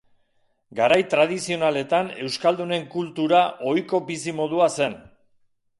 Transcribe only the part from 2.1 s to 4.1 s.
euskaldunen kultura ohiko